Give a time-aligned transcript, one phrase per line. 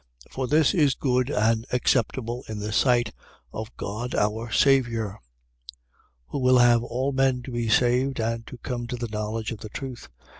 [0.29, 0.31] 2:3.
[0.33, 3.13] For this is good and acceptable in the sight
[3.53, 5.21] of God our Saviour,
[5.73, 5.79] 2:4.
[6.29, 9.59] Who will have all men to be saved and to come to the knowledge of
[9.59, 10.09] the truth.